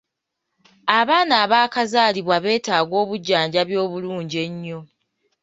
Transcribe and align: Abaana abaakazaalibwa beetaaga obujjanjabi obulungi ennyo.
Abaana 0.99 1.33
abaakazaalibwa 1.43 2.35
beetaaga 2.43 2.95
obujjanjabi 3.03 3.75
obulungi 3.83 4.37
ennyo. 4.47 4.79